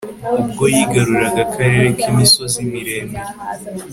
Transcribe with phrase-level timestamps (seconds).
[0.41, 3.23] ubwo yigaruriraga akarere k'imisozi miremire